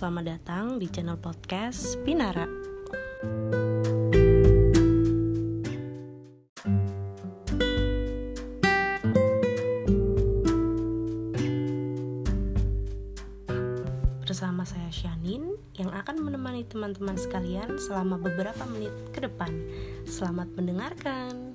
selamat 0.00 0.24
datang 0.32 0.80
di 0.80 0.88
channel 0.88 1.20
podcast 1.20 2.00
Pinara. 2.00 2.48
Bersama 14.24 14.64
saya 14.64 14.88
Shanin 14.88 15.60
yang 15.76 15.92
akan 15.92 16.16
menemani 16.24 16.64
teman-teman 16.64 17.20
sekalian 17.20 17.76
selama 17.76 18.16
beberapa 18.16 18.64
menit 18.72 18.96
ke 19.12 19.20
depan. 19.20 19.52
Selamat 20.08 20.48
mendengarkan. 20.56 21.52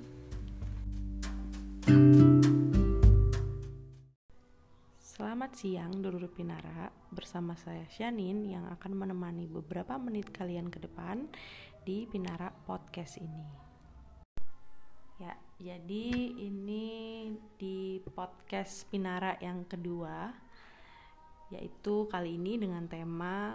Selamat 5.46 5.62
siang 5.62 6.02
Dulur 6.02 6.26
Pinara 6.26 6.90
bersama 7.14 7.54
saya 7.54 7.86
Shanin 7.86 8.50
yang 8.50 8.66
akan 8.66 8.98
menemani 8.98 9.46
beberapa 9.46 9.94
menit 9.94 10.34
kalian 10.34 10.74
ke 10.74 10.82
depan 10.82 11.22
di 11.86 12.02
Pinara 12.10 12.50
Podcast 12.50 13.22
ini. 13.22 13.46
Ya, 15.22 15.38
jadi 15.62 16.34
ini 16.34 17.30
di 17.62 18.02
podcast 18.10 18.90
Pinara 18.90 19.38
yang 19.38 19.62
kedua 19.70 20.34
yaitu 21.54 22.10
kali 22.10 22.42
ini 22.42 22.58
dengan 22.58 22.90
tema 22.90 23.54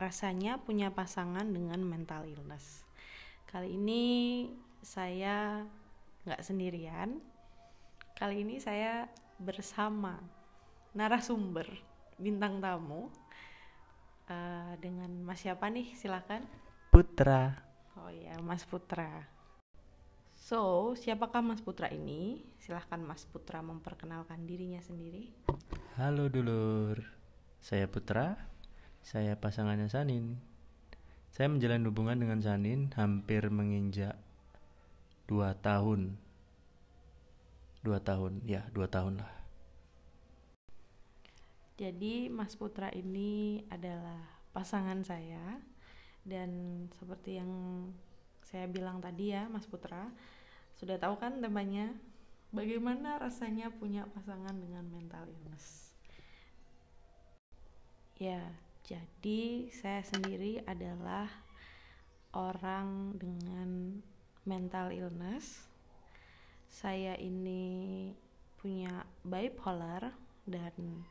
rasanya 0.00 0.56
punya 0.56 0.88
pasangan 0.88 1.44
dengan 1.44 1.84
mental 1.84 2.24
illness. 2.32 2.88
Kali 3.44 3.76
ini 3.76 4.04
saya 4.80 5.68
nggak 6.24 6.40
sendirian. 6.40 7.20
Kali 8.16 8.40
ini 8.40 8.56
saya 8.56 9.04
bersama 9.36 10.39
narasumber 10.96 11.66
bintang 12.20 12.58
tamu 12.58 13.08
uh, 14.30 14.72
dengan 14.82 15.10
Mas 15.24 15.40
siapa 15.42 15.70
nih 15.70 15.94
silakan 15.96 16.44
Putra. 16.90 17.54
oh 17.96 18.10
ya 18.10 18.36
Mas 18.42 18.66
Putra 18.66 19.26
so 20.34 20.92
siapakah 20.98 21.40
Mas 21.40 21.62
Putra 21.62 21.88
ini 21.90 22.42
silahkan 22.58 22.98
Mas 22.98 23.24
Putra 23.24 23.62
memperkenalkan 23.62 24.44
dirinya 24.44 24.82
sendiri 24.82 25.30
Halo 26.00 26.32
dulur, 26.32 27.02
saya 27.60 27.84
Putra, 27.84 28.38
saya 29.04 29.36
pasangannya 29.36 29.90
Sanin. 29.92 30.40
Saya 31.28 31.52
menjalin 31.52 31.84
hubungan 31.84 32.16
dengan 32.16 32.40
Sanin 32.40 32.88
hampir 32.96 33.52
menginjak 33.52 34.16
dua 35.28 35.58
tahun. 35.60 36.16
Dua 37.84 38.00
tahun, 38.00 38.40
ya 38.48 38.64
dua 38.72 38.88
tahun 38.88 39.20
lah. 39.20 39.39
Jadi 41.80 42.28
Mas 42.28 42.52
Putra 42.60 42.92
ini 42.92 43.64
adalah 43.72 44.20
pasangan 44.52 45.00
saya. 45.00 45.56
Dan 46.20 46.84
seperti 47.00 47.40
yang 47.40 47.48
saya 48.44 48.68
bilang 48.68 49.00
tadi 49.00 49.32
ya 49.32 49.48
Mas 49.48 49.64
Putra 49.64 50.12
sudah 50.76 51.00
tahu 51.00 51.16
kan 51.16 51.40
temanya? 51.40 51.96
Bagaimana 52.52 53.16
rasanya 53.16 53.72
punya 53.72 54.04
pasangan 54.12 54.52
dengan 54.60 54.84
mental 54.92 55.24
illness? 55.24 55.96
Ya 58.20 58.44
jadi 58.84 59.70
saya 59.72 60.04
sendiri 60.04 60.60
adalah 60.68 61.30
orang 62.36 63.16
dengan 63.16 64.02
mental 64.44 64.92
illness. 64.92 65.64
Saya 66.68 67.16
ini 67.16 68.12
punya 68.60 69.08
bipolar 69.24 70.12
dan 70.44 71.06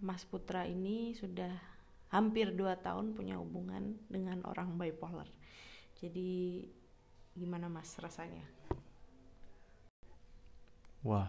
Mas 0.00 0.24
Putra 0.24 0.64
ini 0.64 1.12
sudah 1.12 1.52
hampir 2.10 2.50
2 2.56 2.80
tahun 2.80 3.12
punya 3.12 3.36
hubungan 3.38 4.00
dengan 4.08 4.42
orang 4.48 4.74
bipolar. 4.80 5.28
Jadi 6.00 6.64
gimana 7.36 7.68
Mas 7.68 7.92
rasanya? 8.00 8.42
Wah, 11.04 11.28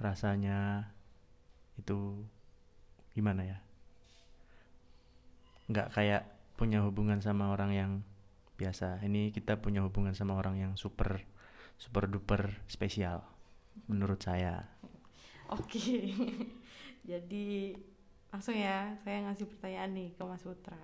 rasanya 0.00 0.88
itu 1.76 2.24
gimana 3.12 3.44
ya? 3.44 3.58
Nggak 5.68 5.88
kayak 5.92 6.22
punya 6.56 6.82
hubungan 6.82 7.20
sama 7.20 7.52
orang 7.52 7.72
yang 7.76 7.92
biasa. 8.58 9.04
Ini 9.04 9.30
kita 9.30 9.60
punya 9.62 9.84
hubungan 9.86 10.16
sama 10.16 10.34
orang 10.34 10.58
yang 10.58 10.72
super 10.74 11.22
super 11.78 12.10
duper 12.10 12.58
spesial 12.66 13.22
menurut 13.86 14.18
saya. 14.18 14.66
Oke. 15.54 15.78
Jadi 17.08 17.72
langsung 18.28 18.56
ya 18.56 18.92
saya 19.04 19.24
ngasih 19.28 19.46
pertanyaan 19.48 19.92
nih 19.96 20.08
ke 20.12 20.22
Mas 20.24 20.44
Putra. 20.44 20.80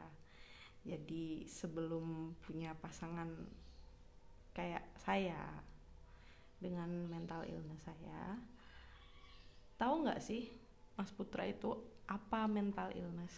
Jadi 0.84 1.48
sebelum 1.48 2.36
punya 2.44 2.76
pasangan 2.76 3.28
kayak 4.52 4.84
saya 5.00 5.40
dengan 6.60 6.88
mental 7.08 7.44
illness 7.48 7.80
saya, 7.84 8.36
tahu 9.80 10.04
nggak 10.04 10.20
sih 10.20 10.52
Mas 10.96 11.12
Putra 11.12 11.48
itu 11.48 11.72
apa 12.04 12.44
mental 12.44 12.92
illness? 12.92 13.32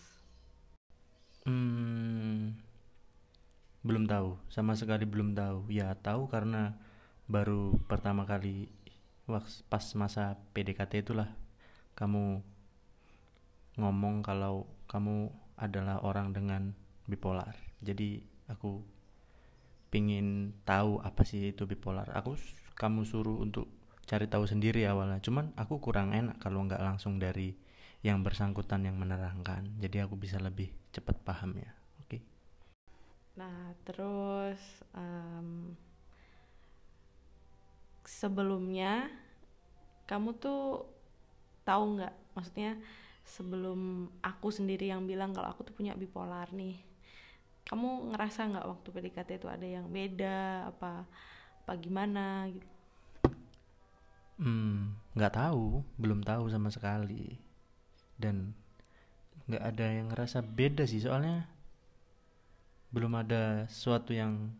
Hmm, 1.46 2.58
belum 3.86 4.10
tahu, 4.10 4.34
sama 4.50 4.74
sekali 4.74 5.06
belum 5.06 5.38
tahu. 5.38 5.70
Ya 5.70 5.94
tahu 5.94 6.26
karena 6.26 6.74
baru 7.30 7.78
pertama 7.86 8.26
kali 8.26 8.70
pas 9.66 9.86
masa 9.98 10.38
PDKT 10.54 11.02
itulah 11.02 11.30
kamu 11.98 12.42
ngomong 13.76 14.24
kalau 14.24 14.68
kamu 14.88 15.28
adalah 15.56 16.00
orang 16.04 16.32
dengan 16.32 16.72
bipolar. 17.08 17.56
Jadi 17.80 18.20
aku 18.48 18.80
pingin 19.88 20.52
tahu 20.68 21.00
apa 21.00 21.22
sih 21.24 21.52
itu 21.54 21.64
bipolar. 21.64 22.08
Aku 22.12 22.36
kamu 22.76 23.08
suruh 23.08 23.40
untuk 23.40 23.68
cari 24.04 24.28
tahu 24.28 24.44
sendiri 24.44 24.84
awalnya. 24.84 25.20
Cuman 25.20 25.56
aku 25.56 25.80
kurang 25.80 26.12
enak 26.12 26.40
kalau 26.40 26.64
nggak 26.64 26.82
langsung 26.82 27.16
dari 27.16 27.56
yang 28.04 28.20
bersangkutan 28.22 28.84
yang 28.84 28.96
menerangkan. 29.00 29.66
Jadi 29.80 30.04
aku 30.04 30.14
bisa 30.14 30.36
lebih 30.38 30.70
cepat 30.92 31.16
paham 31.24 31.56
ya. 31.58 31.72
Oke. 32.04 32.22
Nah, 33.36 33.74
terus 33.82 34.60
em, 34.94 35.74
sebelumnya 38.06 39.10
kamu 40.06 40.38
tuh 40.38 40.86
tahu 41.66 41.98
nggak? 41.98 42.14
Maksudnya 42.38 42.78
sebelum 43.26 44.06
aku 44.22 44.54
sendiri 44.54 44.86
yang 44.86 45.02
bilang 45.04 45.34
kalau 45.34 45.50
aku 45.50 45.66
tuh 45.66 45.74
punya 45.74 45.98
bipolar 45.98 46.46
nih, 46.54 46.78
kamu 47.66 48.14
ngerasa 48.14 48.46
nggak 48.46 48.68
waktu 48.70 48.88
PDKT 48.94 49.30
itu 49.42 49.48
ada 49.50 49.66
yang 49.66 49.90
beda? 49.90 50.70
Apa 50.70 51.02
apa 51.66 51.72
gimana 51.82 52.46
gitu? 52.46 52.66
Hmm, 54.38 54.94
nggak 55.18 55.34
tahu, 55.34 55.82
belum 55.98 56.22
tahu 56.22 56.46
sama 56.46 56.70
sekali. 56.70 57.34
Dan 58.14 58.54
nggak 59.50 59.64
ada 59.74 59.86
yang 59.90 60.06
ngerasa 60.14 60.46
beda 60.46 60.86
sih. 60.86 61.02
Soalnya 61.02 61.50
belum 62.94 63.12
ada 63.18 63.66
sesuatu 63.66 64.14
yang 64.14 64.54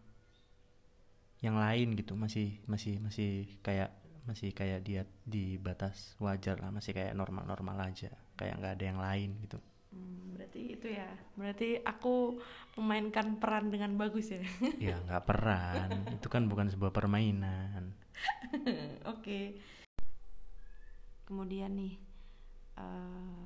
yang 1.39 1.55
lain 1.55 1.95
gitu. 1.95 2.19
Masih 2.19 2.59
masih 2.67 2.99
masih 2.99 3.47
kayak 3.63 3.95
masih 4.27 4.51
kayak 4.51 4.83
dia 4.83 5.07
di 5.23 5.55
batas 5.63 6.19
wajar 6.19 6.59
lah. 6.59 6.75
Masih 6.75 6.91
kayak 6.91 7.15
normal-normal 7.15 7.87
aja 7.87 8.11
kayak 8.37 8.61
nggak 8.61 8.75
ada 8.77 8.85
yang 8.85 9.01
lain 9.01 9.31
gitu 9.45 9.59
Hmm, 9.97 10.37
berarti 10.37 10.61
itu 10.77 10.87
ya. 10.93 11.09
Berarti 11.39 11.81
aku 11.81 12.37
memainkan 12.77 13.41
peran 13.41 13.73
dengan 13.73 13.97
bagus 13.97 14.29
ya. 14.29 14.43
ya 14.93 14.97
nggak 15.09 15.25
peran 15.25 15.91
itu 16.13 16.29
kan 16.29 16.45
bukan 16.51 16.69
sebuah 16.69 16.93
permainan 16.93 17.97
Oke. 19.13 19.61
Kemudian 21.27 21.75
nih, 21.75 21.99
eh, 22.79 23.45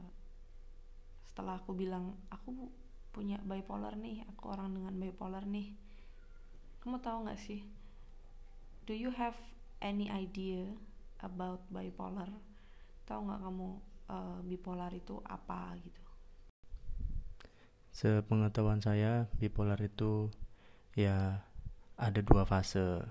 setelah 1.25 1.57
aku 1.59 1.73
bilang 1.73 2.13
aku 2.29 2.69
punya 3.11 3.41
bipolar 3.43 3.97
nih, 3.97 4.23
aku 4.29 4.53
orang 4.53 4.77
dengan 4.77 4.95
bipolar 5.01 5.43
nih. 5.49 5.75
Kamu 6.85 7.01
tahu 7.01 7.27
nggak 7.27 7.41
sih? 7.41 7.65
Do 8.85 8.93
you 8.93 9.11
have 9.17 9.35
any 9.81 10.13
idea 10.13 10.69
about 11.25 11.65
bipolar? 11.73 12.29
Tahu 13.09 13.27
nggak 13.27 13.43
kamu 13.43 13.90
eh, 14.11 14.39
bipolar 14.43 14.91
itu 14.91 15.23
apa 15.23 15.79
gitu? 15.79 16.03
Sepengetahuan 17.95 18.83
saya, 18.83 19.31
bipolar 19.39 19.79
itu 19.79 20.31
ya 20.99 21.47
ada 21.95 22.21
dua 22.21 22.43
fase. 22.43 23.07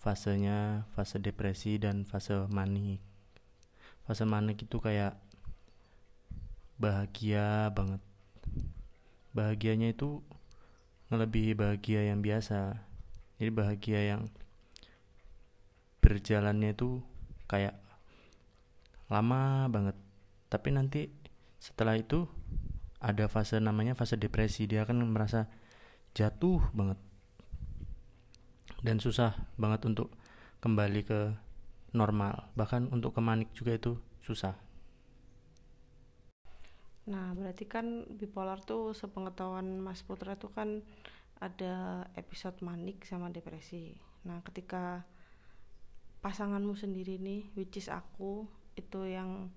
Fasenya 0.00 0.88
fase 0.96 1.20
depresi 1.20 1.76
dan 1.76 2.08
fase 2.08 2.48
manik. 2.48 3.04
Fase 4.08 4.24
manik 4.24 4.64
itu 4.64 4.80
kayak 4.80 5.20
bahagia 6.80 7.68
banget. 7.76 8.00
Bahagianya 9.36 9.92
itu 9.92 10.24
ngelebihi 11.12 11.52
bahagia 11.52 12.08
yang 12.08 12.24
biasa. 12.24 12.80
Jadi 13.36 13.50
bahagia 13.52 14.00
yang 14.16 14.22
berjalannya 16.00 16.72
itu 16.72 17.04
kayak 17.44 17.76
lama 19.10 19.66
banget. 19.68 19.96
Tapi 20.48 20.68
nanti 20.70 21.10
setelah 21.60 21.98
itu 21.98 22.24
ada 23.00 23.28
fase 23.28 23.56
namanya 23.60 23.96
fase 23.96 24.16
depresi 24.16 24.68
dia 24.68 24.84
akan 24.84 25.12
merasa 25.12 25.48
jatuh 26.12 26.60
banget 26.76 27.00
dan 28.84 29.00
susah 29.00 29.36
banget 29.56 29.84
untuk 29.88 30.12
kembali 30.60 31.00
ke 31.04 31.20
normal 31.96 32.52
bahkan 32.56 32.88
untuk 32.92 33.16
ke 33.16 33.20
manik 33.24 33.52
juga 33.56 33.76
itu 33.76 33.92
susah 34.20 34.56
Nah, 37.10 37.34
berarti 37.34 37.66
kan 37.66 38.06
bipolar 38.06 38.62
tuh 38.62 38.94
sepengetahuan 38.94 39.82
Mas 39.82 39.98
Putra 40.06 40.38
tuh 40.38 40.54
kan 40.54 40.78
ada 41.42 42.06
episode 42.14 42.54
manik 42.62 43.02
sama 43.02 43.34
depresi. 43.34 43.98
Nah, 44.30 44.38
ketika 44.46 45.02
pasanganmu 46.22 46.70
sendiri 46.78 47.18
nih, 47.18 47.50
which 47.58 47.82
is 47.82 47.90
aku, 47.90 48.46
itu 48.80 49.00
yang 49.06 49.52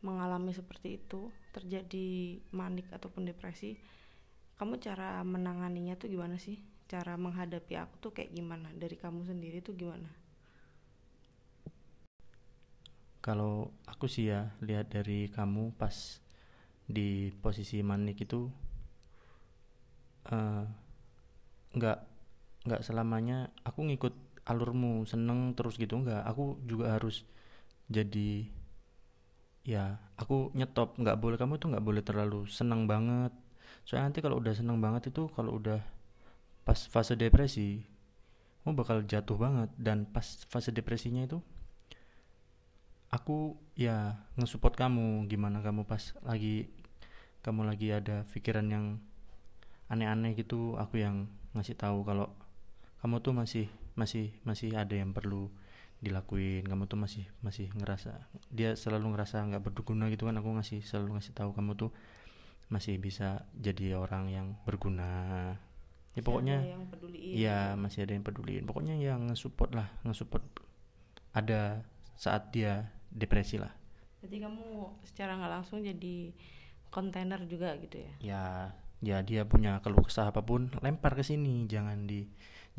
mengalami 0.00 0.52
seperti 0.56 1.00
itu, 1.00 1.28
terjadi 1.54 2.40
manik 2.52 2.88
ataupun 2.90 3.28
depresi, 3.28 3.76
kamu 4.56 4.80
cara 4.80 5.20
menanganinya 5.24 5.94
tuh 5.96 6.08
gimana 6.08 6.36
sih? 6.40 6.60
Cara 6.90 7.14
menghadapi 7.14 7.74
aku 7.78 7.94
tuh 8.02 8.12
kayak 8.16 8.34
gimana? 8.34 8.68
Dari 8.74 8.96
kamu 8.98 9.28
sendiri 9.28 9.62
tuh 9.62 9.76
gimana? 9.76 10.10
kalau 13.20 13.68
aku 13.84 14.08
sih 14.08 14.32
ya 14.32 14.48
lihat 14.64 14.88
dari 14.88 15.28
kamu 15.28 15.76
pas 15.76 16.18
di 16.88 17.30
posisi 17.44 17.84
manik 17.84 18.24
itu 18.24 18.48
eh, 20.32 20.64
nggak 21.76 21.98
uh, 22.00 22.06
nggak 22.66 22.82
selamanya 22.82 23.52
aku 23.62 23.86
ngikut 23.86 24.14
alurmu 24.48 25.04
seneng 25.06 25.52
terus 25.54 25.76
gitu 25.76 26.00
nggak 26.00 26.24
aku 26.26 26.58
juga 26.66 26.96
harus 26.96 27.22
jadi 27.90 28.46
ya 29.66 29.98
aku 30.16 30.54
nyetop 30.56 30.96
nggak 30.96 31.18
boleh 31.20 31.36
kamu 31.36 31.58
tuh 31.58 31.68
nggak 31.74 31.84
boleh 31.84 32.02
terlalu 32.06 32.46
seneng 32.46 32.86
banget. 32.86 33.34
Soalnya 33.82 34.14
nanti 34.14 34.20
kalau 34.22 34.38
udah 34.38 34.54
seneng 34.54 34.78
banget 34.78 35.10
itu 35.10 35.26
kalau 35.34 35.58
udah 35.58 35.82
pas 36.62 36.78
fase 36.86 37.18
depresi 37.18 37.82
kamu 38.62 38.72
bakal 38.78 39.02
jatuh 39.02 39.36
banget. 39.36 39.70
Dan 39.74 40.06
pas 40.06 40.24
fase 40.46 40.70
depresinya 40.70 41.26
itu 41.26 41.42
aku 43.10 43.58
ya 43.74 44.22
ngesupport 44.38 44.78
kamu. 44.78 45.26
Gimana 45.26 45.58
kamu 45.60 45.82
pas 45.82 46.14
lagi 46.22 46.70
kamu 47.42 47.66
lagi 47.66 47.90
ada 47.90 48.22
pikiran 48.30 48.70
yang 48.70 48.86
aneh-aneh 49.90 50.38
gitu 50.38 50.78
aku 50.78 51.02
yang 51.02 51.26
ngasih 51.58 51.74
tahu 51.74 52.06
kalau 52.06 52.30
kamu 53.02 53.18
tuh 53.18 53.34
masih 53.34 53.66
masih 53.98 54.30
masih 54.46 54.70
ada 54.78 54.94
yang 54.94 55.10
perlu 55.10 55.50
dilakuin. 56.00 56.64
Kamu 56.66 56.88
tuh 56.88 56.98
masih 56.98 57.24
masih 57.44 57.68
ngerasa 57.76 58.26
dia 58.48 58.74
selalu 58.74 59.14
ngerasa 59.14 59.44
nggak 59.46 59.62
berguna 59.62 60.08
gitu 60.08 60.26
kan? 60.26 60.36
Aku 60.40 60.50
ngasih 60.56 60.80
selalu 60.84 61.20
ngasih 61.20 61.32
tahu 61.36 61.52
kamu 61.52 61.76
tuh 61.76 61.90
masih 62.72 62.96
bisa 62.96 63.44
jadi 63.54 63.96
orang 63.96 64.32
yang 64.32 64.46
berguna. 64.64 65.54
Ya 66.16 66.22
pokoknya 66.26 66.58
iya 67.14 67.58
masih 67.78 68.08
ada 68.08 68.16
yang 68.18 68.26
peduliin. 68.26 68.66
Pokoknya 68.66 68.98
yang 68.98 69.30
ngesupport 69.30 69.70
lah 69.76 69.88
ngesupport. 70.02 70.42
Ada 71.30 71.86
saat 72.18 72.50
dia 72.50 72.90
depresi 73.10 73.58
lah. 73.60 73.70
Jadi 74.20 74.42
kamu 74.42 74.98
secara 75.06 75.38
nggak 75.38 75.52
langsung 75.62 75.80
jadi 75.80 76.34
kontainer 76.90 77.40
juga 77.46 77.78
gitu 77.78 78.02
ya? 78.02 78.12
Ya 78.20 78.44
ya 79.00 79.16
dia 79.24 79.48
punya 79.48 79.80
keluh 79.80 80.04
kesah 80.04 80.28
apa 80.28 80.42
pun 80.42 80.68
lempar 80.82 81.14
ke 81.14 81.22
sini. 81.22 81.64
Jangan 81.70 82.04
di 82.04 82.26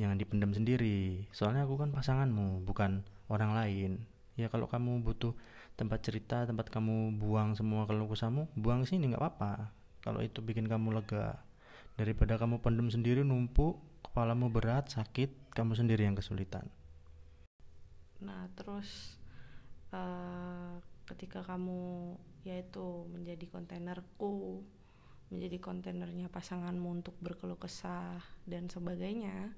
jangan 0.01 0.17
dipendam 0.17 0.49
sendiri. 0.57 1.29
Soalnya 1.29 1.69
aku 1.69 1.77
kan 1.77 1.93
pasanganmu 1.93 2.65
bukan 2.65 3.05
orang 3.29 3.53
lain. 3.53 3.91
Ya 4.33 4.49
kalau 4.49 4.65
kamu 4.65 5.05
butuh 5.05 5.37
tempat 5.77 6.01
cerita 6.01 6.49
tempat 6.49 6.73
kamu 6.73 7.21
buang 7.21 7.53
semua 7.53 7.85
keluh 7.85 8.09
kesahmu 8.09 8.49
buang 8.57 8.89
sini 8.89 9.13
nggak 9.13 9.21
apa-apa. 9.21 9.69
Kalau 10.01 10.25
itu 10.25 10.41
bikin 10.41 10.65
kamu 10.65 10.97
lega. 10.97 11.37
Daripada 11.93 12.41
kamu 12.41 12.65
pendem 12.65 12.89
sendiri 12.89 13.21
numpuk 13.21 13.77
kepalamu 14.01 14.49
berat 14.49 14.89
sakit 14.89 15.53
kamu 15.53 15.77
sendiri 15.77 16.09
yang 16.09 16.17
kesulitan. 16.17 16.65
Nah 18.25 18.49
terus 18.57 19.21
uh, 19.93 20.81
ketika 21.13 21.45
kamu 21.45 22.17
yaitu 22.41 23.05
menjadi 23.13 23.45
kontainerku 23.53 24.65
menjadi 25.31 25.63
kontainernya 25.63 26.27
pasanganmu 26.27 27.01
untuk 27.01 27.15
berkeluh 27.23 27.55
kesah 27.55 28.19
dan 28.43 28.67
sebagainya 28.67 29.55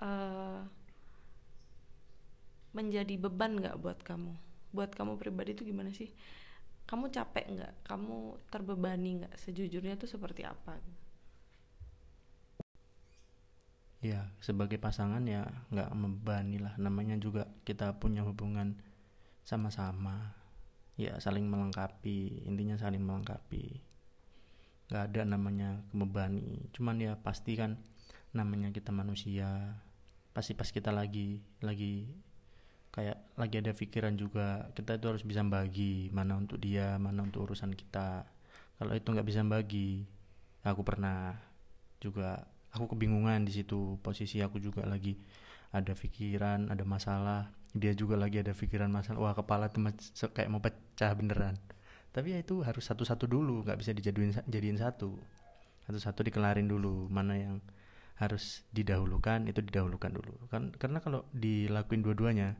uh, 0.00 0.60
menjadi 2.76 3.14
beban 3.16 3.56
nggak 3.56 3.80
buat 3.80 3.98
kamu? 4.04 4.32
Buat 4.76 4.92
kamu 4.92 5.16
pribadi 5.16 5.56
itu 5.56 5.64
gimana 5.64 5.88
sih? 5.88 6.12
Kamu 6.86 7.08
capek 7.08 7.50
nggak? 7.50 7.72
Kamu 7.88 8.46
terbebani 8.52 9.24
nggak? 9.24 9.34
Sejujurnya 9.40 9.96
tuh 9.96 10.06
seperti 10.06 10.44
apa? 10.44 10.76
Ya 14.04 14.28
sebagai 14.38 14.76
pasangan 14.78 15.24
ya 15.24 15.48
nggak 15.72 15.90
membebani 15.96 16.60
lah. 16.60 16.76
Namanya 16.76 17.16
juga 17.16 17.48
kita 17.64 17.96
punya 17.96 18.22
hubungan 18.22 18.76
sama-sama. 19.42 20.36
Ya 21.00 21.18
saling 21.18 21.48
melengkapi. 21.48 22.44
Intinya 22.44 22.76
saling 22.76 23.02
melengkapi. 23.02 23.82
Nggak 24.92 25.04
ada 25.10 25.20
namanya 25.26 25.82
membebani. 25.90 26.70
Cuman 26.70 27.02
ya 27.02 27.18
pasti 27.18 27.58
kan 27.58 27.80
namanya 28.30 28.70
kita 28.70 28.92
manusia 28.92 29.80
pasti 30.36 30.52
pas 30.52 30.68
kita 30.68 30.92
lagi 30.92 31.40
lagi 31.64 32.04
kayak 32.92 33.40
lagi 33.40 33.56
ada 33.56 33.72
pikiran 33.72 34.20
juga 34.20 34.68
kita 34.76 35.00
itu 35.00 35.06
harus 35.08 35.24
bisa 35.24 35.40
bagi 35.40 36.12
mana 36.12 36.36
untuk 36.36 36.60
dia 36.60 37.00
mana 37.00 37.24
untuk 37.24 37.48
urusan 37.48 37.72
kita. 37.72 38.28
Kalau 38.76 38.92
itu 38.92 39.08
nggak 39.08 39.24
bisa 39.24 39.40
bagi 39.48 40.04
aku 40.60 40.84
pernah 40.84 41.32
juga 41.96 42.44
aku 42.76 42.92
kebingungan 42.92 43.48
di 43.48 43.52
situ. 43.56 43.96
Posisi 44.04 44.44
aku 44.44 44.60
juga 44.60 44.84
lagi 44.84 45.16
ada 45.72 45.96
pikiran 45.96 46.68
ada 46.68 46.84
masalah. 46.84 47.48
Dia 47.72 47.96
juga 47.96 48.20
lagi 48.20 48.44
ada 48.44 48.52
pikiran 48.52 48.92
masalah. 48.92 49.20
Wah 49.24 49.32
kepala 49.32 49.72
tuh 49.72 49.88
kayak 50.36 50.52
mau 50.52 50.60
pecah 50.60 51.16
beneran. 51.16 51.56
Tapi 52.12 52.36
ya 52.36 52.44
itu 52.44 52.60
harus 52.60 52.84
satu-satu 52.84 53.24
dulu 53.24 53.64
nggak 53.64 53.80
bisa 53.80 53.96
dijadiin 53.96 54.36
jadiin 54.44 54.76
satu. 54.76 55.16
Satu-satu 55.88 56.20
dikelarin 56.28 56.68
dulu 56.68 57.08
mana 57.08 57.40
yang 57.40 57.60
harus 58.16 58.64
didahulukan 58.72 59.44
itu 59.48 59.60
didahulukan 59.60 60.12
dulu. 60.12 60.34
Kan 60.48 60.72
karena 60.76 61.04
kalau 61.04 61.28
dilakuin 61.36 62.00
dua-duanya 62.00 62.56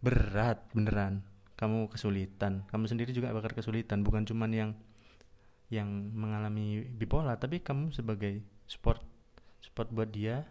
berat 0.00 0.64
beneran. 0.72 1.24
Kamu 1.60 1.92
kesulitan. 1.92 2.64
Kamu 2.72 2.88
sendiri 2.88 3.12
juga 3.12 3.36
bakal 3.36 3.52
kesulitan. 3.52 4.00
Bukan 4.00 4.24
cuman 4.24 4.50
yang 4.52 4.70
yang 5.70 5.86
mengalami 6.16 6.82
bipolar 6.88 7.38
tapi 7.38 7.62
kamu 7.62 7.94
sebagai 7.94 8.42
support 8.66 8.98
support 9.62 9.86
buat 9.94 10.10
dia 10.10 10.42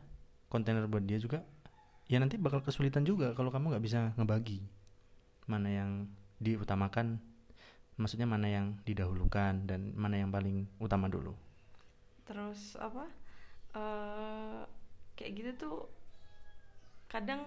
kontainer 0.48 0.88
buat 0.88 1.04
dia 1.04 1.20
juga 1.20 1.44
ya 2.08 2.24
nanti 2.24 2.40
bakal 2.40 2.64
kesulitan 2.64 3.04
juga 3.04 3.36
kalau 3.36 3.52
kamu 3.52 3.76
nggak 3.76 3.84
bisa 3.84 4.16
ngebagi 4.16 4.64
mana 5.44 5.68
yang 5.68 5.92
diutamakan 6.40 7.20
maksudnya 8.00 8.24
mana 8.24 8.48
yang 8.48 8.80
didahulukan 8.88 9.68
dan 9.68 9.92
mana 9.92 10.24
yang 10.24 10.32
paling 10.32 10.72
utama 10.80 11.12
dulu. 11.12 11.36
Terus 12.24 12.80
apa 12.80 13.04
uh, 13.76 14.64
kayak 15.20 15.32
gitu 15.36 15.52
tuh 15.58 15.78
kadang 17.10 17.44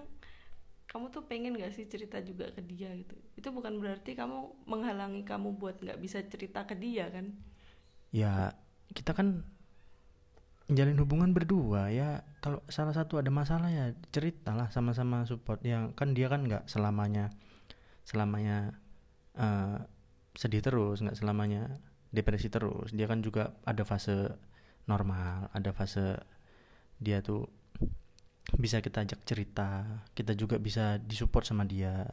kamu 0.93 1.09
tuh 1.09 1.25
pengen 1.25 1.57
gak 1.57 1.73
sih 1.73 1.89
cerita 1.89 2.21
juga 2.21 2.53
ke 2.53 2.61
dia 2.61 2.93
gitu? 2.93 3.17
Itu 3.33 3.49
bukan 3.49 3.81
berarti 3.81 4.13
kamu 4.13 4.69
menghalangi 4.69 5.25
kamu 5.25 5.57
buat 5.57 5.81
nggak 5.81 5.97
bisa 5.97 6.21
cerita 6.29 6.69
ke 6.69 6.77
dia 6.77 7.09
kan? 7.09 7.33
Ya 8.13 8.53
kita 8.93 9.17
kan 9.17 9.41
menjalin 10.69 11.01
hubungan 11.01 11.33
berdua 11.33 11.89
ya. 11.89 12.21
Kalau 12.45 12.61
salah 12.69 12.93
satu 12.93 13.17
ada 13.17 13.33
masalah 13.33 13.73
ya 13.73 13.97
ceritalah 14.13 14.69
sama-sama 14.69 15.25
support. 15.25 15.65
Yang 15.65 15.97
kan 15.97 16.13
dia 16.13 16.29
kan 16.29 16.45
nggak 16.45 16.69
selamanya 16.69 17.33
selamanya 18.05 18.77
uh, 19.41 19.81
sedih 20.37 20.61
terus 20.61 21.01
nggak 21.01 21.17
selamanya 21.17 21.81
depresi 22.13 22.53
terus. 22.53 22.93
Dia 22.93 23.09
kan 23.09 23.25
juga 23.25 23.57
ada 23.65 23.81
fase 23.89 24.29
normal. 24.87 25.51
Ada 25.55 25.71
fase 25.75 26.19
dia 27.03 27.19
tuh 27.21 27.47
bisa 28.53 28.85
kita 28.85 29.03
ajak 29.03 29.25
cerita 29.25 30.03
kita 30.13 30.37
juga 30.37 30.61
bisa 30.61 30.99
disupport 31.01 31.45
sama 31.47 31.65
dia. 31.65 32.05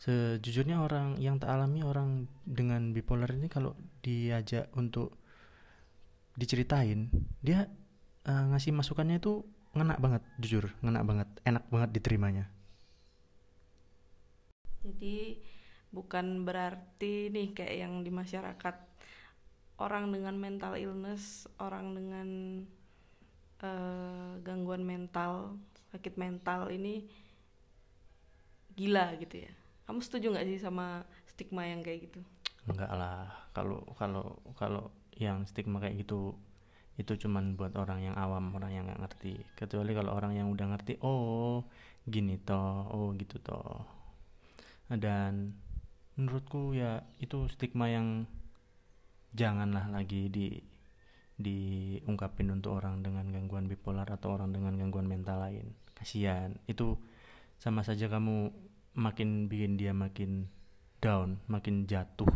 Sejujurnya 0.00 0.80
orang 0.80 1.20
yang 1.20 1.36
tak 1.36 1.52
alami 1.52 1.84
orang 1.84 2.24
dengan 2.44 2.96
bipolar 2.96 3.28
ini 3.36 3.52
kalau 3.52 3.76
diajak 4.00 4.72
untuk 4.72 5.12
diceritain 6.40 7.12
dia 7.44 7.68
uh, 8.24 8.44
ngasih 8.54 8.72
masukannya 8.72 9.20
itu 9.20 9.44
ngena 9.76 10.00
banget 10.00 10.22
jujur 10.40 10.72
ngena 10.80 11.04
banget 11.04 11.28
enak 11.44 11.64
banget 11.68 11.90
diterimanya. 12.00 12.44
Jadi 14.80 15.36
bukan 15.92 16.48
berarti 16.48 17.28
nih 17.28 17.52
kayak 17.52 17.76
yang 17.84 18.00
di 18.00 18.08
masyarakat 18.08 18.76
orang 19.80 20.12
dengan 20.12 20.36
mental 20.36 20.76
illness 20.76 21.48
orang 21.56 21.96
dengan 21.96 22.28
uh, 23.64 24.36
gangguan 24.44 24.84
mental 24.84 25.56
sakit 25.90 26.20
mental 26.20 26.68
ini 26.68 27.08
gila 28.76 29.16
gitu 29.18 29.48
ya. 29.48 29.52
Kamu 29.88 30.04
setuju 30.04 30.30
nggak 30.30 30.46
sih 30.46 30.58
sama 30.62 31.02
stigma 31.26 31.66
yang 31.66 31.82
kayak 31.82 32.06
gitu? 32.06 32.20
Enggak 32.70 32.92
lah. 32.94 33.26
Kalau 33.56 33.82
kalau 33.98 34.38
kalau 34.54 34.92
yang 35.16 35.42
stigma 35.48 35.82
kayak 35.82 36.06
gitu 36.06 36.38
itu 37.00 37.16
cuman 37.16 37.56
buat 37.56 37.72
orang 37.80 38.04
yang 38.04 38.16
awam 38.20 38.52
orang 38.54 38.70
yang 38.76 38.84
nggak 38.86 39.02
ngerti. 39.02 39.34
Kecuali 39.56 39.96
kalau 39.96 40.12
orang 40.14 40.36
yang 40.36 40.52
udah 40.52 40.76
ngerti 40.76 41.00
oh 41.02 41.66
gini 42.06 42.38
toh 42.38 42.86
oh 42.92 43.10
gitu 43.16 43.40
toh. 43.42 43.82
Dan 44.86 45.56
menurutku 46.14 46.76
ya 46.76 47.02
itu 47.18 47.48
stigma 47.48 47.88
yang 47.88 48.28
janganlah 49.34 49.86
lagi 49.90 50.26
di 50.30 50.70
diungkapin 51.40 52.52
untuk 52.52 52.76
orang 52.76 53.00
dengan 53.00 53.24
gangguan 53.32 53.64
bipolar 53.64 54.04
atau 54.04 54.36
orang 54.36 54.52
dengan 54.52 54.76
gangguan 54.76 55.08
mental 55.08 55.40
lain. 55.40 55.72
Kasihan. 55.96 56.52
Itu 56.68 57.00
sama 57.56 57.80
saja 57.80 58.12
kamu 58.12 58.52
makin 58.92 59.48
bikin 59.48 59.80
dia 59.80 59.96
makin 59.96 60.52
down 61.00 61.40
makin 61.48 61.88
jatuh. 61.88 62.28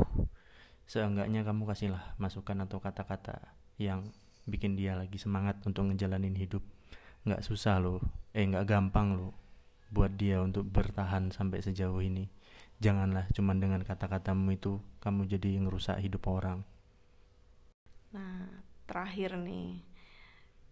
Seenggaknya 0.89 1.45
kamu 1.45 1.69
kasihlah 1.69 2.17
masukan 2.17 2.65
atau 2.65 2.81
kata-kata 2.81 3.53
yang 3.77 4.09
bikin 4.49 4.77
dia 4.77 4.97
lagi 4.97 5.21
semangat 5.21 5.61
untuk 5.69 5.93
ngejalanin 5.93 6.37
hidup. 6.37 6.65
Nggak 7.29 7.45
susah 7.45 7.81
loh. 7.81 8.01
Eh 8.33 8.45
nggak 8.45 8.65
gampang 8.69 9.21
loh 9.21 9.37
buat 9.93 10.17
dia 10.17 10.41
untuk 10.41 10.65
bertahan 10.65 11.29
sampai 11.29 11.61
sejauh 11.61 12.01
ini. 12.01 12.33
Janganlah 12.81 13.29
cuman 13.37 13.61
dengan 13.61 13.81
kata-katamu 13.85 14.57
itu 14.57 14.81
kamu 15.05 15.29
jadi 15.29 15.61
ngerusak 15.61 16.01
hidup 16.01 16.27
orang 16.27 16.65
nah 18.15 18.47
terakhir 18.87 19.35
nih. 19.35 19.83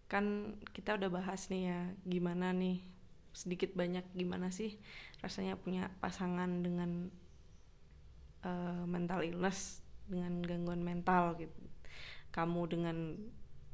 Kan 0.07 0.55
kita 0.71 0.95
udah 0.95 1.09
bahas 1.11 1.51
nih 1.51 1.67
ya 1.67 1.79
gimana 2.07 2.55
nih? 2.55 2.79
Sedikit 3.35 3.75
banyak 3.75 4.07
gimana 4.15 4.53
sih 4.53 4.79
rasanya 5.19 5.59
punya 5.59 5.91
pasangan 5.99 6.61
dengan 6.63 7.11
uh, 8.47 8.85
mental 8.87 9.25
illness 9.27 9.83
dengan 10.07 10.39
gangguan 10.39 10.79
mental 10.79 11.35
gitu. 11.35 11.59
Kamu 12.31 12.61
dengan 12.71 13.19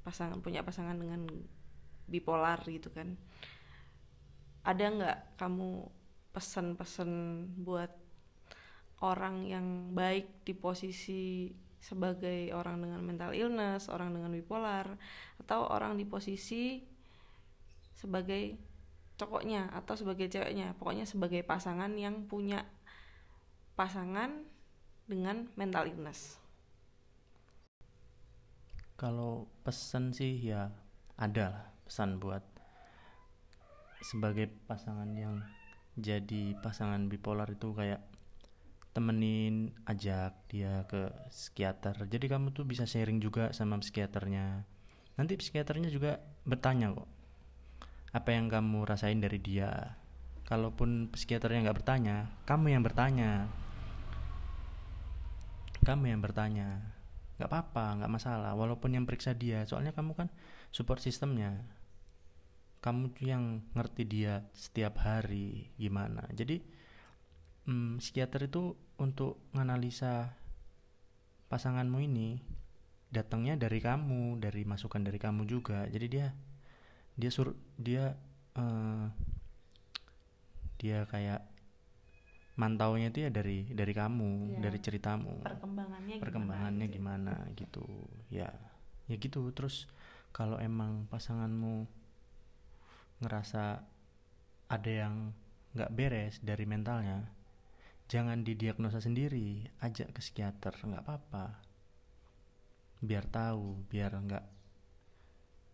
pasangan 0.01 0.41
punya 0.41 0.65
pasangan 0.65 0.97
dengan 0.97 1.29
bipolar 2.09 2.65
gitu 2.65 2.89
kan. 2.89 3.13
Ada 4.65 4.85
nggak 4.89 5.17
kamu 5.37 5.85
pesan-pesan 6.33 7.11
buat 7.61 7.91
orang 8.99 9.47
yang 9.47 9.67
baik 9.95 10.43
di 10.43 10.53
posisi 10.55 11.51
sebagai 11.79 12.51
orang 12.51 12.83
dengan 12.83 13.01
mental 13.01 13.31
illness, 13.31 13.87
orang 13.87 14.11
dengan 14.11 14.35
bipolar, 14.35 14.99
atau 15.39 15.67
orang 15.71 15.95
di 15.95 16.03
posisi 16.03 16.83
sebagai 17.95 18.55
cowoknya 19.19 19.71
atau 19.75 19.95
sebagai 19.95 20.31
ceweknya, 20.31 20.75
pokoknya 20.79 21.03
sebagai 21.03 21.43
pasangan 21.43 21.91
yang 21.99 22.27
punya 22.27 22.63
pasangan 23.75 24.47
dengan 25.07 25.47
mental 25.59 25.87
illness. 25.87 26.39
Kalau 28.99 29.47
pesan 29.63 30.11
sih 30.11 30.39
ya 30.39 30.71
ada 31.15 31.45
lah 31.51 31.65
pesan 31.87 32.19
buat 32.19 32.43
sebagai 34.03 34.51
pasangan 34.67 35.11
yang 35.15 35.43
jadi 35.99 36.55
pasangan 36.63 37.11
bipolar 37.11 37.47
itu 37.51 37.75
kayak 37.75 37.99
temenin 38.99 39.71
ajak 39.87 40.35
dia 40.51 40.83
ke 40.91 41.07
psikiater. 41.31 41.95
Jadi 42.11 42.27
kamu 42.27 42.51
tuh 42.51 42.67
bisa 42.67 42.83
sharing 42.83 43.23
juga 43.23 43.55
sama 43.55 43.79
psikiaternya. 43.79 44.67
Nanti 45.15 45.39
psikiaternya 45.39 45.87
juga 45.87 46.19
bertanya 46.43 46.91
kok 46.91 47.07
apa 48.11 48.33
yang 48.35 48.51
kamu 48.51 48.83
rasain 48.83 49.23
dari 49.23 49.39
dia? 49.39 49.95
Kalaupun 50.43 51.13
psikiaternya 51.13 51.63
nggak 51.69 51.77
bertanya 51.79 52.27
kamu 52.43 52.75
yang 52.75 52.83
bertanya. 52.83 53.47
Kamu 55.79 56.11
yang 56.11 56.19
bertanya. 56.19 56.83
Nggak 57.39 57.49
apa-apa 57.55 58.03
nggak 58.03 58.11
masalah 58.11 58.51
walaupun 58.51 58.99
yang 58.99 59.07
periksa 59.07 59.31
dia. 59.31 59.63
Soalnya 59.63 59.95
kamu 59.95 60.11
kan 60.17 60.27
support 60.75 60.99
sistemnya. 60.99 61.63
Kamu 62.83 63.15
yang 63.23 63.63
ngerti 63.77 64.03
dia 64.03 64.43
setiap 64.51 64.99
hari 64.99 65.71
gimana. 65.79 66.27
Jadi 66.35 66.59
hmm, 67.69 68.01
psikiater 68.01 68.49
itu 68.49 68.73
untuk 68.97 69.37
menganalisa 69.53 70.33
pasanganmu 71.53 72.01
ini 72.01 72.41
datangnya 73.13 73.57
dari 73.57 73.77
kamu 73.77 74.41
dari 74.41 74.65
masukan 74.65 75.05
dari 75.05 75.21
kamu 75.21 75.45
juga. 75.45 75.85
Jadi 75.85 76.05
dia 76.09 76.33
dia 77.13 77.29
sur 77.29 77.53
dia 77.77 78.17
uh, 78.57 79.05
dia 80.81 81.05
kayak 81.05 81.45
mantaunya 82.57 83.07
itu 83.13 83.23
ya 83.23 83.31
dari 83.31 83.69
dari 83.69 83.93
kamu 83.93 84.57
ya. 84.57 84.59
dari 84.65 84.77
ceritamu. 84.81 85.45
Perkembangannya 85.45 86.15
perkembangannya 86.17 86.87
gimana, 86.89 87.33
gimana 87.45 87.55
gitu. 87.57 87.85
Ya 88.33 88.49
ya 89.05 89.15
gitu. 89.21 89.45
Terus 89.53 89.85
kalau 90.33 90.57
emang 90.57 91.05
pasanganmu 91.09 91.85
ngerasa 93.21 93.81
ada 94.69 94.91
yang 94.91 95.33
nggak 95.73 95.93
beres 95.93 96.41
dari 96.41 96.65
mentalnya 96.65 97.38
jangan 98.09 98.41
didiagnosa 98.41 98.97
sendiri 98.97 99.69
ajak 99.85 100.17
ke 100.17 100.19
psikiater 100.19 100.73
nggak 100.73 101.05
apa-apa. 101.05 101.61
Biar 102.99 103.29
tahu 103.29 103.85
biar 103.85 104.17
nggak 104.17 104.45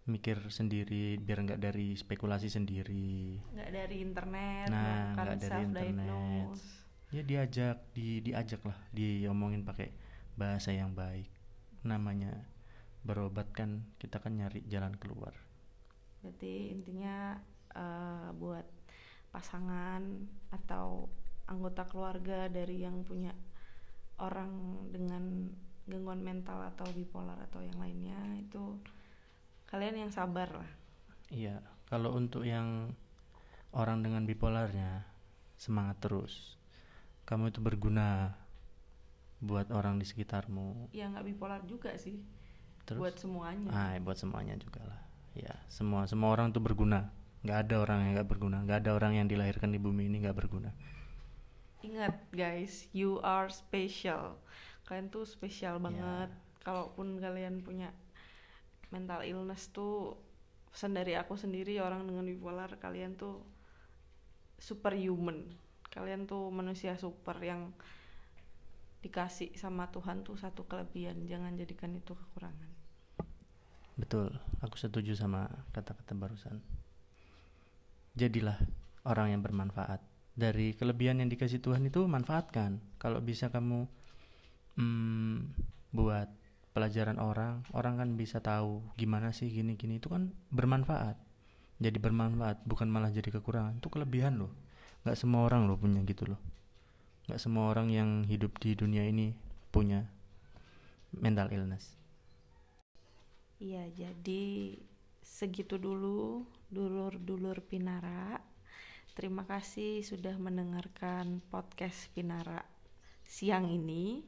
mikir 0.06 0.38
sendiri 0.54 1.18
biar 1.18 1.48
nggak 1.48 1.63
dari 1.63 1.96
spekulasi 1.96 2.51
sendiri. 2.51 3.39
Nggak 3.56 3.72
dari 3.72 3.98
internet 4.04 4.68
nah 4.68 5.15
nggak 5.15 5.39
dari 5.39 5.60
internet. 5.63 6.48
ya 7.13 7.22
diajak 7.24 7.77
di 7.96 8.20
diajak 8.20 8.60
lah 8.68 8.75
diomongin 8.92 9.63
pakai 9.63 9.96
bahasa 10.36 10.75
yang 10.75 10.92
baik. 10.92 11.32
Namanya 11.88 12.36
berobat 13.08 13.48
kan 13.56 13.88
kita 13.96 14.20
kan 14.20 14.36
nyari 14.36 14.60
jalan 14.68 15.00
keluar. 15.00 15.32
Berarti 16.20 16.75
intinya 16.75 17.39
uh, 17.72 18.36
buat 18.36 18.68
pasangan 19.32 20.04
atau 20.51 21.08
anggota 21.46 21.86
keluarga 21.86 22.50
dari 22.50 22.82
yang 22.82 23.06
punya 23.06 23.34
orang 24.18 24.86
dengan 24.90 25.50
gangguan 25.86 26.22
mental 26.25 26.66
atau 26.74 26.88
bipolar 26.90 27.38
atau 27.46 27.62
yang 27.62 27.78
lainnya 27.78 28.18
itu 28.42 28.82
kalian 29.70 30.08
yang 30.08 30.12
sabar 30.12 30.50
lah. 30.50 30.72
Iya 31.30 31.62
kalau 31.86 32.18
untuk 32.18 32.42
yang 32.46 32.94
orang 33.75 34.02
dengan 34.02 34.25
bipolarnya 34.25 35.06
semangat 35.58 36.02
terus. 36.02 36.58
Kamu 37.25 37.50
itu 37.50 37.62
berguna 37.62 38.38
buat 39.42 39.70
orang 39.74 40.02
di 40.02 40.06
sekitarmu. 40.06 40.90
Ya 40.94 41.10
nggak 41.10 41.25
bipolar 41.25 41.62
juga 41.66 41.94
sih. 41.98 42.22
Terus? 42.86 43.02
Buat 43.02 43.18
semuanya. 43.22 43.70
Ah 43.70 43.94
buat 44.02 44.18
semuanya 44.18 44.58
juga 44.58 44.82
lah. 44.86 45.02
Ya 45.38 45.54
semua 45.70 46.10
semua 46.10 46.34
orang 46.34 46.50
tuh 46.50 46.66
berguna. 46.66 47.14
Nggak 47.46 47.70
ada 47.70 47.75
orang 47.86 47.98
yang 48.02 48.12
nggak 48.18 48.30
berguna. 48.30 48.58
Nggak 48.66 48.78
ada 48.86 48.92
orang 48.98 49.22
yang 49.22 49.28
dilahirkan 49.30 49.70
di 49.70 49.78
bumi 49.78 50.10
ini 50.10 50.25
nggak 50.25 50.38
berguna 50.38 50.74
ingat 51.86 52.15
guys 52.34 52.89
you 52.92 53.22
are 53.22 53.48
special. 53.54 54.42
Kalian 54.89 55.13
tuh 55.13 55.25
spesial 55.25 55.77
banget. 55.77 56.30
Yeah. 56.34 56.44
kalaupun 56.65 57.22
kalian 57.22 57.62
punya 57.62 57.94
mental 58.89 59.22
illness 59.22 59.70
tuh 59.70 60.18
pesan 60.74 60.98
dari 60.98 61.13
aku 61.13 61.38
sendiri 61.38 61.77
orang 61.77 62.10
dengan 62.10 62.25
bipolar 62.25 62.74
kalian 62.82 63.13
tuh 63.13 63.46
superhuman. 64.58 65.46
Kalian 65.94 66.25
tuh 66.25 66.50
manusia 66.50 66.98
super 66.98 67.38
yang 67.39 67.72
dikasih 69.06 69.54
sama 69.54 69.94
Tuhan 69.94 70.25
tuh 70.25 70.36
satu 70.36 70.65
kelebihan. 70.65 71.30
Jangan 71.30 71.54
jadikan 71.54 71.94
itu 71.94 72.18
kekurangan. 72.18 72.72
Betul. 73.96 74.34
Aku 74.60 74.75
setuju 74.75 75.15
sama 75.15 75.48
kata-kata 75.72 76.18
barusan. 76.18 76.60
Jadilah 78.18 78.60
orang 79.06 79.38
yang 79.38 79.42
bermanfaat 79.46 80.01
dari 80.36 80.75
kelebihan 80.75 81.24
yang 81.24 81.32
dikasih 81.32 81.63
Tuhan 81.63 81.88
itu 81.88 82.04
manfaatkan. 82.04 82.84
Kalau 83.00 83.24
bisa 83.24 83.48
kamu 83.48 83.88
hmm, 84.75 85.36
buat 85.96 86.27
pelajaran 86.75 87.24
orang 87.24 87.63
orang 87.72 88.04
kan 88.04 88.10
bisa 88.20 88.44
tahu 88.44 88.84
gimana 89.00 89.32
sih 89.32 89.48
gini 89.48 89.80
gini 89.80 89.98
itu 89.98 90.12
kan 90.12 90.36
bermanfaat. 90.51 91.15
Jadi 91.80 91.98
bermanfaat 92.00 92.68
bukan 92.68 92.92
malah 92.92 93.12
jadi 93.12 93.32
kekurangan. 93.32 93.80
Itu 93.80 93.88
kelebihan 93.88 94.36
loh. 94.36 94.51
Nggak 95.08 95.15
semua 95.15 95.48
orang 95.48 95.72
loh 95.72 95.80
punya 95.80 96.04
gitu 96.04 96.27
loh. 96.27 96.39
Nggak 97.32 97.39
semua 97.39 97.72
orang 97.72 97.88
yang 97.89 98.10
hidup 98.27 98.60
di 98.60 98.75
dunia 98.75 99.08
ini 99.08 99.32
punya 99.72 100.04
mental 101.15 101.48
illness. 101.56 101.96
Iya 103.56 103.88
jadi 103.96 104.75
segitu 105.24 105.80
dulu 105.80 106.44
dulur-dulur 106.68 107.63
Pinara 107.63 108.39
Terima 109.15 109.48
kasih 109.48 110.03
sudah 110.03 110.36
mendengarkan 110.36 111.39
podcast 111.48 112.12
Pinara 112.12 112.67
siang 113.24 113.72
ini. 113.72 114.27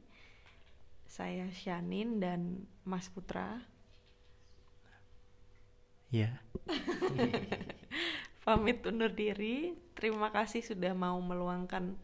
Saya 1.04 1.52
Shanin 1.52 2.24
dan 2.24 2.64
Mas 2.88 3.12
Putra. 3.12 3.60
Ya. 6.08 6.40
Pamit 8.48 8.80
undur 8.88 9.12
diri. 9.12 9.76
Terima 9.92 10.32
kasih 10.32 10.64
sudah 10.64 10.96
mau 10.96 11.20
meluangkan 11.20 12.00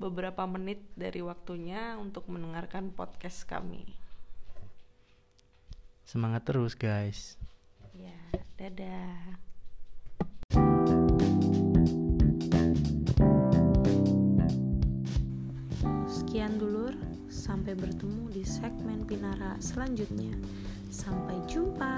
beberapa 0.00 0.48
menit 0.48 0.80
dari 0.96 1.20
waktunya 1.20 2.00
untuk 2.00 2.24
mendengarkan 2.32 2.88
podcast 2.96 3.44
kami. 3.44 3.84
Semangat 6.08 6.48
terus 6.48 6.72
guys. 6.72 7.36
Ya, 7.92 8.16
dadah. 8.56 9.43
Sekian 16.34 16.58
dulur, 16.58 16.90
sampai 17.30 17.78
bertemu 17.78 18.26
di 18.34 18.42
segmen 18.42 19.06
Pinara 19.06 19.54
selanjutnya. 19.62 20.34
Sampai 20.90 21.38
jumpa. 21.46 21.94